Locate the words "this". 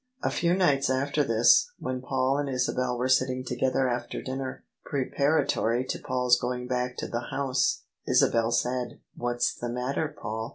1.23-1.69